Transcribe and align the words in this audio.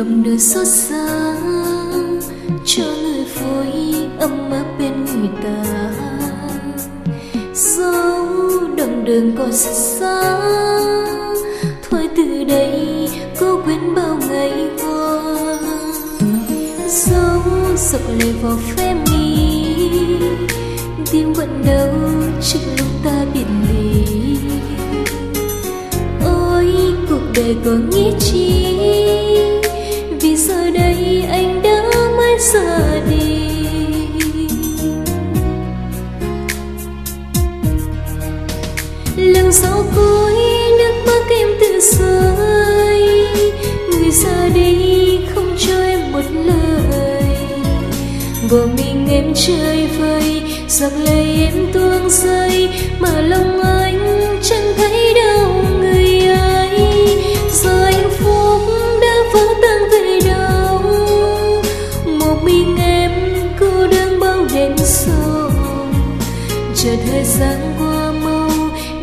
lòng 0.00 0.22
đời 0.22 0.38
xót 0.38 0.66
xa, 0.66 1.36
cho 2.64 2.84
người 3.02 3.24
vui 3.24 3.94
ấm 4.18 4.50
áp 4.50 4.64
bên 4.78 5.04
người 5.04 5.28
ta. 5.44 5.90
Dấu 7.54 8.26
đồng 8.76 9.04
đường 9.04 9.36
còn 9.38 9.52
xa 9.52 9.72
xa, 9.72 10.40
thôi 11.90 12.08
từ 12.16 12.44
đây 12.44 13.08
cô 13.40 13.60
quên 13.64 13.94
bao 13.94 14.18
ngày 14.30 14.52
qua. 14.82 15.22
Dấu 16.88 17.42
sọc 17.76 18.00
lệ 18.18 18.32
vào 18.42 18.58
phép 18.76 18.94
mi 19.12 19.76
tim 21.12 21.32
vẫn 21.32 21.62
đau 21.66 21.94
trước 22.42 22.60
lúc 22.78 22.88
ta 23.04 23.24
biệt 23.34 23.46
ly. 23.68 24.36
Ôi, 26.24 26.74
cuộc 27.08 27.22
đời 27.34 27.56
có 27.64 27.70
nghĩa 27.70 28.12
chi? 28.20 28.69
Lần 39.50 39.54
sau 39.62 39.84
cuối 39.96 40.34
nước 40.78 40.92
mắt 41.06 41.22
em 41.30 41.48
tự 41.60 41.80
rơi. 41.80 43.26
Người 43.90 44.10
ra 44.10 44.48
đi 44.54 45.18
không 45.34 45.56
cho 45.58 45.82
em 45.82 46.12
một 46.12 46.22
lời. 46.32 47.36
Bỏ 48.50 48.58
mình 48.76 49.06
em 49.10 49.34
chơi 49.34 49.88
vơi 49.98 50.42
giọt 50.68 50.92
lệ 51.04 51.24
em 51.38 51.72
tuôn 51.72 52.10
rơi. 52.10 52.68
Mà 52.98 53.20
lòng 53.20 53.60
anh 53.60 54.38
chẳng 54.42 54.72
thấy 54.76 55.14
đâu 55.14 55.64
người 55.80 56.20
ấy 56.20 56.70
giờ 57.52 57.84
hạnh 57.84 58.10
phúc 58.10 58.60
đã 59.02 59.14
vỡ 59.32 59.46
tan 59.62 59.90
về 59.92 60.20
đâu. 60.26 60.80
Một 62.04 62.44
mình 62.44 62.76
em 62.76 63.10
cô 63.60 63.86
đơn 63.86 64.20
bao 64.20 64.46
đêm 64.54 64.72
sâu 64.76 65.50
chờ 66.74 66.90
thời 67.10 67.24
gian 67.24 67.74
qua 67.78 67.89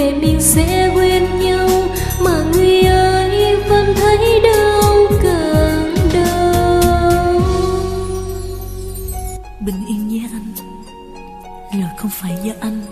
để 0.00 0.12
mình 0.12 0.40
sẽ 0.40 0.90
quên 0.94 1.38
nhau, 1.40 1.68
mà 2.20 2.44
người 2.52 2.80
ơi 2.82 3.56
vẫn 3.68 3.94
thấy 3.94 4.40
đau 4.42 4.94
càng 5.22 5.94
đau. 6.14 7.42
Bình 9.60 9.86
yên 9.88 10.08
nhé 10.08 10.28
anh. 10.32 10.52
Lời 11.80 11.90
không 11.98 12.10
phải 12.10 12.32
do 12.44 12.52
anh. 12.60 12.82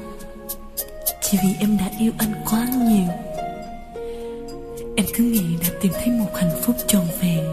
Chỉ 1.23 1.39
vì 1.43 1.55
em 1.61 1.79
đã 1.79 1.91
yêu 1.99 2.13
anh 2.19 2.33
quá 2.51 2.67
nhiều. 2.75 3.09
Em 4.97 5.07
cứ 5.17 5.25
nghĩ 5.25 5.57
đã 5.63 5.69
tìm 5.81 5.93
thấy 5.93 6.07
một 6.07 6.31
hạnh 6.35 6.61
phúc 6.63 6.77
trọn 6.87 7.07
vẹn. 7.21 7.45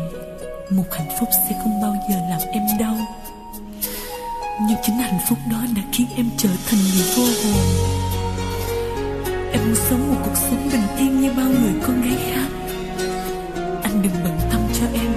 Một 0.69 0.92
hạnh 0.92 1.09
phúc 1.19 1.30
sẽ 1.50 1.56
không 1.64 1.81
bao 1.81 1.95
giờ 2.09 2.16
làm 2.30 2.42
em 2.52 2.64
đau. 2.80 2.97
Nhưng 4.67 4.78
chính 4.84 4.95
hạnh 4.95 5.19
phúc 5.30 5.38
đó 5.52 5.58
đã 5.75 5.81
khiến 5.92 6.08
em 6.17 6.30
trở 6.38 6.50
thành 6.67 6.80
người 6.80 7.06
vô 7.16 7.23
hồn 7.23 7.94
muốn 9.66 9.76
sống 9.76 10.09
một 10.09 10.22
cuộc 10.26 10.36
sống 10.36 10.70
bình 10.72 10.81
yên 10.98 11.22
như 11.22 11.31
bao 11.38 11.50
người 11.50 11.74
con 11.88 12.02
gái 12.02 12.18
khác, 12.31 12.50
Anh 13.84 14.02
đừng 14.03 14.14
bận 14.24 14.38
tâm 14.52 14.62
cho 14.80 14.86
em. 14.94 15.12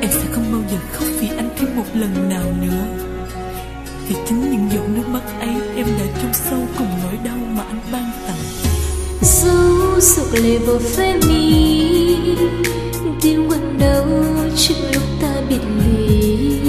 Em 0.00 0.10
sẽ 0.10 0.20
không 0.32 0.44
bao 0.52 0.62
giờ 0.70 0.76
khóc 0.92 1.08
vì 1.20 1.28
anh 1.36 1.48
thêm 1.56 1.76
một 1.76 1.84
lần 1.94 2.28
nào 2.28 2.44
nữa. 2.62 3.06
Vì 4.08 4.14
chính 4.28 4.50
những 4.50 4.68
giọt 4.72 4.88
nước 4.88 5.08
mắt 5.08 5.22
ấy 5.40 5.54
Em 5.76 5.86
đã 5.86 6.20
chôn 6.22 6.32
sâu 6.32 6.58
cùng 6.78 6.88
nỗi 7.04 7.18
đau 7.24 7.36
mà 7.36 7.62
anh 7.62 7.80
ban 7.92 8.10
tặng. 8.26 8.70
Dấu 9.22 10.00
sụp 10.00 10.26
lệ 10.32 10.58
vào 10.58 10.78
phê 10.78 11.20
mi 11.28 12.16
tim 13.22 13.48
vẫn 13.48 13.78
đau 13.80 14.06
trước 14.56 14.74
lúc 14.94 15.02
ta 15.22 15.34
biệt 15.48 15.60
ly. 15.78 16.60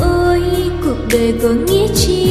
Ôi, 0.00 0.42
cuộc 0.84 0.98
đời 1.12 1.34
có 1.42 1.48
nghĩa 1.48 1.86
chi? 1.94 2.29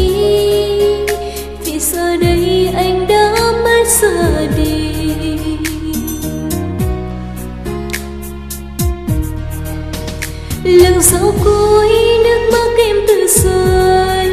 Lần 11.00 11.04
sau 11.04 11.34
cuối 11.44 11.90
nước 12.24 12.50
mắt 12.52 12.70
em 12.78 12.96
tự 13.08 13.28
rơi 13.28 14.30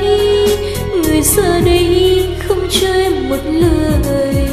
người 0.93 1.23
giờ 1.23 1.61
đây 1.65 2.29
không 2.49 2.69
cho 2.71 2.89
em 2.89 3.29
một 3.29 3.41
lời. 3.45 4.49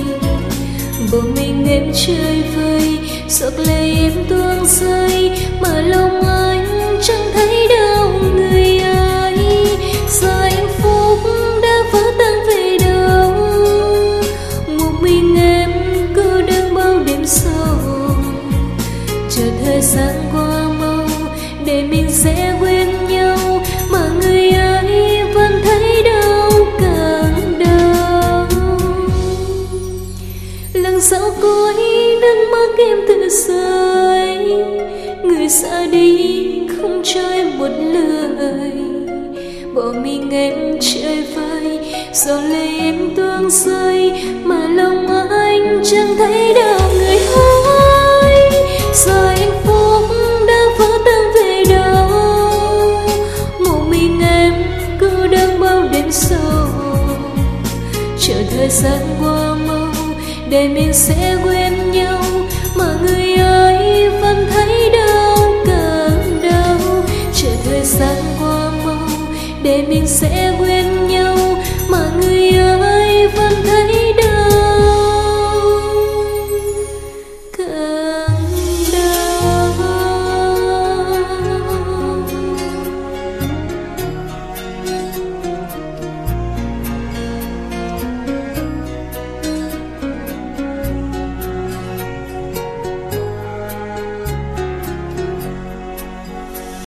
Bỏ 1.11 1.17
mình 1.35 1.65
em 1.67 1.91
chơi 1.93 2.43
vơi, 2.55 2.99
giọt 3.29 3.53
lệ 3.67 3.93
em 3.95 4.11
tuôn 4.29 4.65
rơi. 4.65 5.31
Mà 5.61 5.81
lòng 5.81 6.21
anh 6.21 6.97
chẳng 7.01 7.31
thấy 7.33 7.67
đâu 7.67 8.09
người 8.35 8.79
ấy. 8.79 9.77
Giờ 10.09 10.41
hạnh 10.41 10.67
phúc 10.81 11.19
đã 11.61 11.83
vỡ 11.91 12.11
tan 12.19 12.33
về 12.47 12.77
đâu. 12.85 13.33
Một 14.67 15.01
mình 15.01 15.35
em 15.35 15.71
cứ 16.15 16.41
đang 16.41 16.73
bao 16.73 16.99
đêm 17.07 17.25
sâu. 17.25 18.15
Chờ 19.29 19.43
thời 19.65 19.81
gian 19.81 20.15
qua 20.33 20.52
để 21.73 21.83
mình 21.83 22.05
sẽ 22.09 22.55
quên 22.59 22.87
nhau. 23.09 23.37
Mà 23.91 24.09
người 24.21 24.49
ấy 24.49 25.23
vẫn 25.33 25.61
thấy 25.63 26.03
đau 26.03 26.49
càng 26.79 27.59
đau. 27.59 28.47
Lần 30.73 31.01
sau 31.01 31.31
cuối 31.41 31.73
nước 32.21 32.47
mắt 32.51 32.69
em 32.77 32.97
tự 33.07 33.29
rơi 33.29 34.37
người 35.23 35.49
xa 35.49 35.85
đi 35.91 36.51
không 36.67 37.01
cho 37.03 37.21
em 37.31 37.59
một 37.59 37.71
lời. 37.79 38.71
Bỏ 39.75 39.93
mình 40.03 40.29
em 40.31 40.53
chơi 40.79 41.23
vơi 41.35 41.79
giọt 42.13 42.41
lệ 42.49 42.67
em 42.79 43.15
tuôn 43.15 43.49
rơi. 43.49 44.11
Mà 44.43 44.67
lòng 44.67 45.07
anh 45.29 45.81
chẳng 45.83 46.15
thấy 46.17 46.53
đâu 46.53 46.62
thời 58.57 58.69
gian 58.69 59.01
qua 59.21 59.55
mau 59.67 59.93
để 60.49 60.67
mình 60.67 60.93
sẽ 60.93 61.37
quên 61.43 61.91
nhau. 61.91 62.21